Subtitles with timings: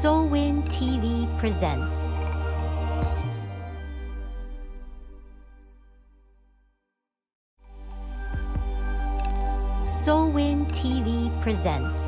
[0.00, 1.98] SOLWIN TV presents.
[10.04, 12.00] SOLWIN TV presents.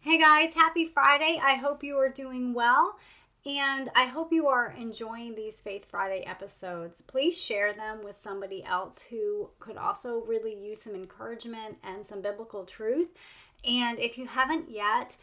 [0.00, 1.40] Hey guys, happy Friday.
[1.42, 2.98] I hope you are doing well
[3.46, 7.02] and I hope you are enjoying these Faith Friday episodes.
[7.02, 12.22] Please share them with somebody else who could also really use some encouragement and some
[12.22, 13.08] biblical truth.
[13.66, 15.16] And if you haven't yet,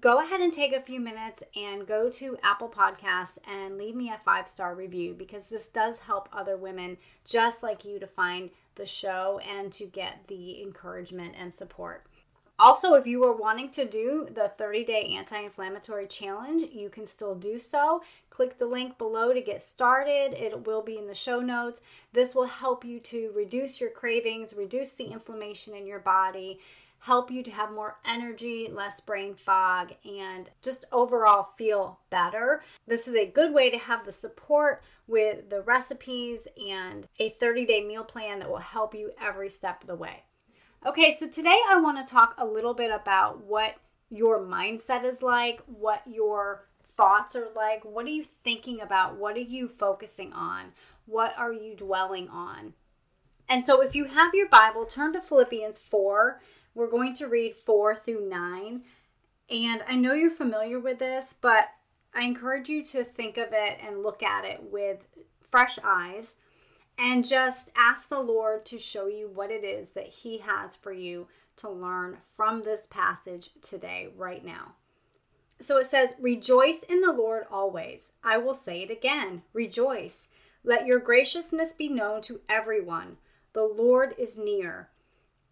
[0.00, 4.10] go ahead and take a few minutes and go to Apple Podcasts and leave me
[4.10, 8.50] a five star review because this does help other women just like you to find
[8.76, 12.04] the show and to get the encouragement and support.
[12.56, 17.04] Also, if you are wanting to do the 30 day anti inflammatory challenge, you can
[17.04, 18.02] still do so.
[18.30, 20.32] Click the link below to get started.
[20.34, 21.80] It will be in the show notes.
[22.12, 26.60] This will help you to reduce your cravings, reduce the inflammation in your body,
[27.04, 32.62] help you to have more energy, less brain fog, and just overall feel better.
[32.86, 37.66] This is a good way to have the support with the recipes and a 30
[37.66, 40.22] day meal plan that will help you every step of the way.
[40.86, 43.74] Okay, so today I want to talk a little bit about what
[44.08, 46.64] your mindset is like, what your
[46.96, 50.72] thoughts are like, what are you thinking about, what are you focusing on,
[51.04, 52.72] what are you dwelling on.
[53.48, 56.40] And so if you have your Bible, turn to Philippians 4
[56.74, 58.82] we're going to read 4 through 9.
[59.50, 61.68] And I know you're familiar with this, but
[62.14, 64.98] I encourage you to think of it and look at it with
[65.50, 66.36] fresh eyes
[66.98, 70.92] and just ask the Lord to show you what it is that He has for
[70.92, 71.26] you
[71.56, 74.74] to learn from this passage today, right now.
[75.60, 78.12] So it says, Rejoice in the Lord always.
[78.22, 80.28] I will say it again rejoice.
[80.62, 83.18] Let your graciousness be known to everyone.
[83.52, 84.88] The Lord is near.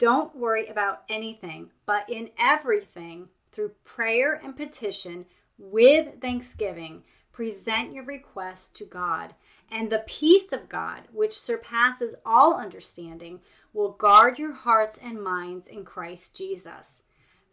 [0.03, 5.25] Don't worry about anything, but in everything, through prayer and petition,
[5.59, 9.33] with thanksgiving, present your requests to God.
[9.71, 13.43] And the peace of God, which surpasses all understanding,
[13.73, 17.05] will guard your hearts and minds in Christ Jesus.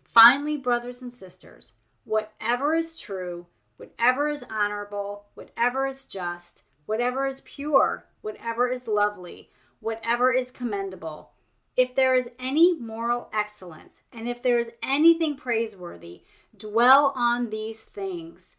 [0.01, 1.73] Finally, brothers and sisters,
[2.03, 3.45] whatever is true,
[3.77, 9.51] whatever is honorable, whatever is just, whatever is pure, whatever is lovely,
[9.81, 11.29] whatever is commendable,
[11.75, 16.23] if there is any moral excellence, and if there is anything praiseworthy,
[16.55, 18.57] dwell on these things.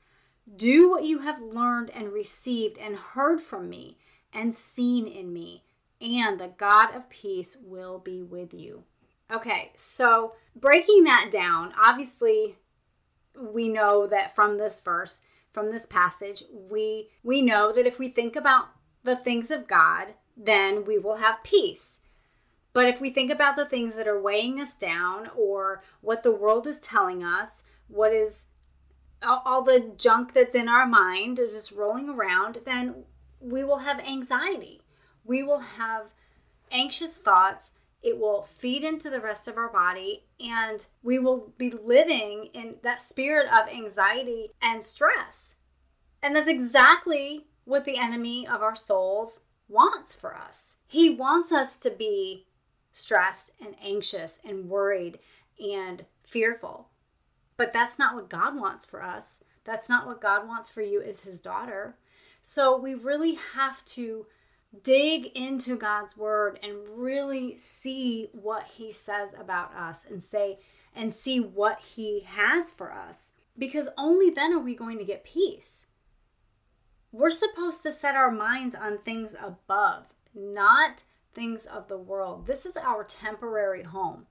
[0.57, 3.99] Do what you have learned and received and heard from me
[4.33, 5.65] and seen in me,
[6.01, 8.85] and the God of peace will be with you.
[9.31, 12.57] Okay, so breaking that down, obviously
[13.39, 15.23] we know that from this verse,
[15.53, 18.69] from this passage, we we know that if we think about
[19.05, 22.01] the things of God, then we will have peace.
[22.73, 26.31] But if we think about the things that are weighing us down or what the
[26.31, 28.49] world is telling us, what is
[29.23, 33.05] all the junk that's in our mind is just rolling around, then
[33.41, 34.81] we will have anxiety.
[35.25, 36.07] We will have
[36.71, 37.73] anxious thoughts.
[38.03, 42.77] It will feed into the rest of our body, and we will be living in
[42.83, 45.55] that spirit of anxiety and stress.
[46.23, 50.77] And that's exactly what the enemy of our souls wants for us.
[50.87, 52.47] He wants us to be
[52.93, 55.19] stressed and anxious and worried
[55.59, 56.89] and fearful.
[57.57, 59.45] But that's not what God wants for us.
[59.65, 61.97] That's not what God wants for you as his daughter.
[62.43, 64.27] So we really have to
[64.83, 70.59] dig into God's word and really see what he says about us and say
[70.95, 75.25] and see what he has for us because only then are we going to get
[75.25, 75.87] peace.
[77.13, 81.05] We're supposed to set our minds on things above, not
[81.35, 82.47] things of the world.
[82.47, 84.27] This is our temporary home.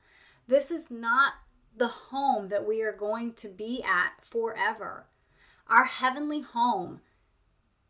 [0.48, 1.34] This is not
[1.76, 5.06] the home that we are going to be at forever.
[5.68, 7.02] Our heavenly home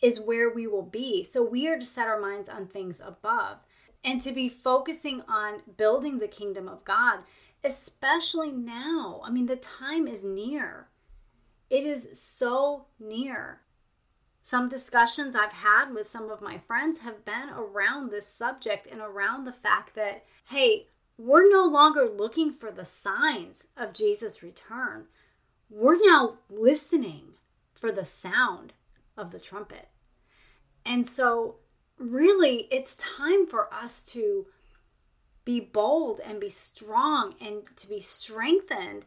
[0.02, 1.24] is where we will be.
[1.24, 3.58] So we are to set our minds on things above
[4.04, 7.20] and to be focusing on building the kingdom of God,
[7.64, 9.22] especially now.
[9.26, 10.88] I mean, the time is near.
[11.70, 13.62] It is so near.
[14.50, 19.00] Some discussions I've had with some of my friends have been around this subject and
[19.00, 20.88] around the fact that, hey,
[21.20, 25.06] we're no longer looking for the signs of Jesus' return.
[25.70, 27.34] We're now listening
[27.76, 28.74] for the sound
[29.16, 29.90] of the trumpet.
[30.84, 31.58] And so,
[32.00, 34.48] really, it's time for us to
[35.46, 39.06] be bold and be strong and to be strengthened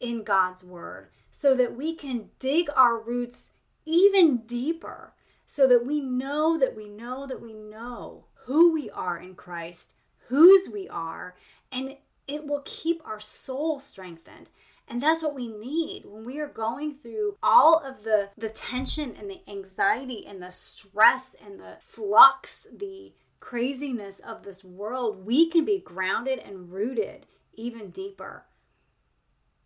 [0.00, 3.50] in God's word so that we can dig our roots
[3.88, 5.14] even deeper
[5.46, 9.94] so that we know that we know that we know who we are in Christ,
[10.28, 11.34] whose we are,
[11.72, 11.96] and
[12.26, 14.50] it will keep our soul strengthened.
[14.86, 19.14] And that's what we need when we are going through all of the, the tension
[19.18, 25.26] and the anxiety and the stress and the flux, the craziness of this world.
[25.26, 28.44] We can be grounded and rooted even deeper.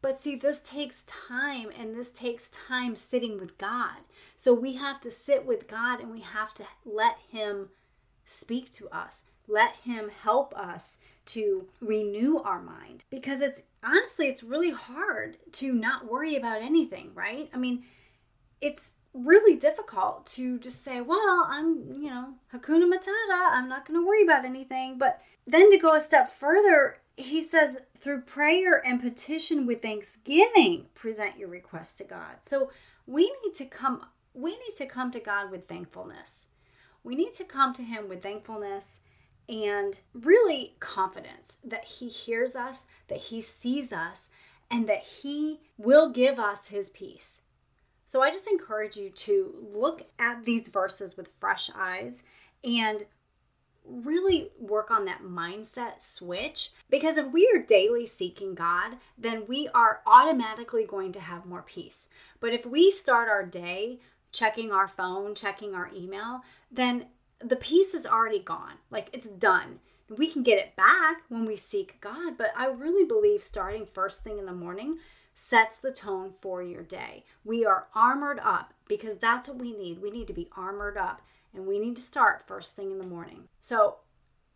[0.03, 3.99] But see, this takes time and this takes time sitting with God.
[4.37, 7.69] So we have to sit with God and we have to let Him
[8.25, 9.23] speak to us.
[9.47, 15.73] Let Him help us to renew our mind because it's honestly, it's really hard to
[15.73, 17.49] not worry about anything, right?
[17.55, 17.85] I mean,
[18.61, 24.01] it's really difficult to just say, well, I'm, you know, Hakuna Matata, I'm not going
[24.01, 24.99] to worry about anything.
[24.99, 30.87] But then to go a step further, he says, through prayer and petition with thanksgiving,
[30.95, 32.37] present your request to God.
[32.41, 32.71] So
[33.07, 36.47] we need to come we need to come to God with thankfulness.
[37.05, 39.01] We need to come to him with thankfulness
[39.49, 44.31] and really confidence that He hears us, that He sees us,
[44.71, 47.43] and that He will give us His peace.
[48.07, 52.23] So I just encourage you to look at these verses with fresh eyes
[52.65, 53.05] and
[53.93, 59.69] really work on that mindset switch because if we are daily seeking God, then we
[59.75, 62.09] are automatically going to have more peace.
[62.41, 64.01] But if we start our day
[64.33, 66.41] checking our phone, checking our email,
[66.71, 67.07] then
[67.39, 68.75] the peace is already gone.
[68.91, 69.81] Like it's done.
[70.09, 74.23] We can get it back when we seek God, but I really believe starting first
[74.23, 74.99] thing in the morning
[75.35, 77.25] sets the tone for your day.
[77.45, 80.03] We are armored up because that's what we need.
[80.03, 81.23] We need to be armored up
[81.55, 83.45] and we need to start first thing in the morning.
[83.61, 83.97] So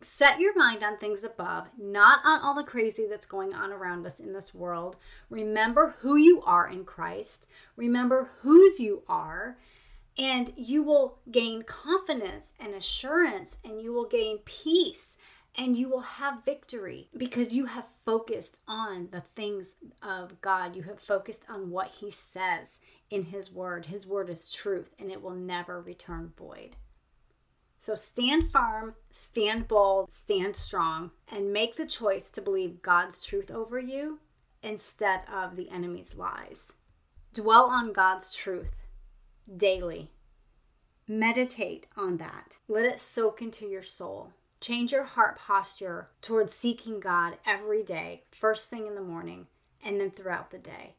[0.01, 4.05] set your mind on things above, not on all the crazy that's going on around
[4.05, 4.97] us in this world.
[5.29, 9.57] Remember who you are in Christ, remember whose you are
[10.17, 15.17] and you will gain confidence and assurance, and you will gain peace,
[15.55, 20.75] and you will have victory because you have focused on the things of God.
[20.75, 22.79] You have focused on what He says
[23.09, 23.85] in His Word.
[23.85, 26.75] His Word is truth, and it will never return void.
[27.79, 33.51] So stand firm, stand bold, stand strong, and make the choice to believe God's truth
[33.51, 34.19] over you
[34.63, 36.73] instead of the enemy's lies.
[37.33, 38.73] Dwell on God's truth
[39.55, 40.09] daily.
[41.07, 42.57] Meditate on that.
[42.67, 44.31] Let it soak into your soul.
[44.59, 49.47] Change your heart posture towards seeking God every day, first thing in the morning,
[49.83, 50.95] and then throughout the day.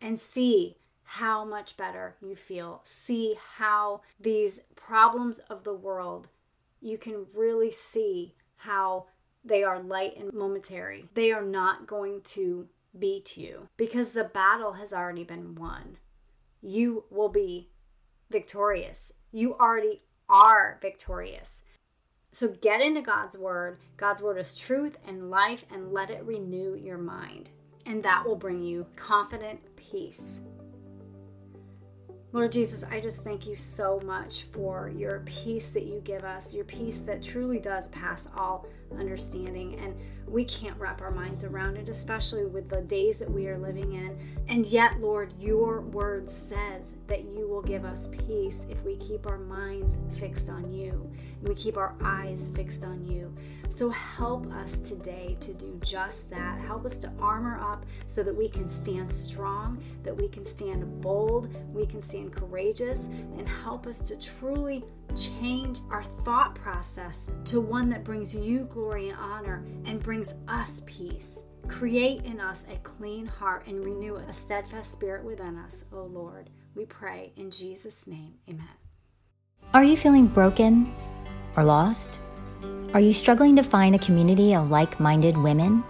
[0.00, 0.76] And see
[1.10, 2.82] how much better you feel.
[2.84, 6.28] See how these problems of the world,
[6.82, 9.06] you can really see how
[9.42, 11.08] they are light and momentary.
[11.14, 12.68] They are not going to
[12.98, 15.96] beat you because the battle has already been won.
[16.60, 17.70] You will be
[18.30, 19.14] victorious.
[19.32, 21.62] You already are victorious.
[22.32, 23.78] So get into God's word.
[23.96, 27.48] God's word is truth and life, and let it renew your mind.
[27.86, 30.40] And that will bring you confident peace.
[32.32, 36.54] Lord Jesus, I just thank you so much for your peace that you give us,
[36.54, 39.78] your peace that truly does pass all understanding.
[39.78, 39.94] And
[40.26, 43.94] we can't wrap our minds around it, especially with the days that we are living
[43.94, 44.18] in.
[44.48, 49.26] And yet, Lord, your word says that you will give us peace if we keep
[49.26, 53.32] our minds fixed on you and we keep our eyes fixed on you.
[53.68, 56.58] So help us today to do just that.
[56.58, 61.00] Help us to armor up so that we can stand strong, that we can stand
[61.02, 64.84] bold, we can stand courageous, and help us to truly
[65.16, 70.80] change our thought process to one that brings you glory and honor and brings us
[70.86, 71.40] peace.
[71.66, 76.48] Create in us a clean heart and renew a steadfast spirit within us, O Lord.
[76.76, 78.34] We pray in Jesus' name.
[78.48, 78.68] Amen.
[79.74, 80.94] Are you feeling broken
[81.56, 82.20] or lost?
[82.94, 85.82] Are you struggling to find a community of like minded women?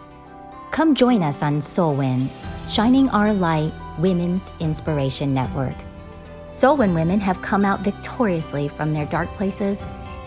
[0.70, 2.30] Come join us on SOLWIN,
[2.70, 5.76] Shining Our Light Women's Inspiration Network.
[6.52, 9.84] SOLWIN women have come out victoriously from their dark places